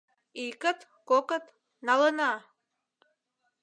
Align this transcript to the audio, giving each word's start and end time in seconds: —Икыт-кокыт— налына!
—Икыт-кокыт— 0.45 1.45
налына! 1.87 2.31